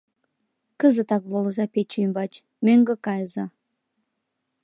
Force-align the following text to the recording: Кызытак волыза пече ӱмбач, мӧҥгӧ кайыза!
Кызытак 0.79 1.23
волыза 1.31 1.65
пече 1.73 1.97
ӱмбач, 2.05 2.33
мӧҥгӧ 2.65 2.95
кайыза! 3.05 3.45